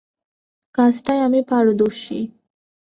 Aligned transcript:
কাজটায় 0.75 1.21
আমি 1.21 1.39
পারদর্শী। 1.49 2.19